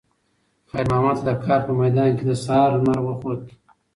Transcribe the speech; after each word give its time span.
خیر 0.69 0.85
محمد 0.91 1.17
ته 1.19 1.23
د 1.27 1.29
کار 1.43 1.59
په 1.67 1.71
میدان 1.79 2.11
کې 2.17 2.23
د 2.27 2.31
سهار 2.43 2.69
لمر 2.73 2.99
وخوت. 3.03 3.41